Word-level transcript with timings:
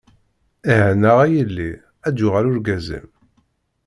Eh 0.73 0.81
anaɣ 0.89 1.17
a 1.25 1.27
yelli, 1.35 1.71
ad 2.07 2.13
d-yuɣal 2.15 2.49
urgaz-im. 2.49 3.07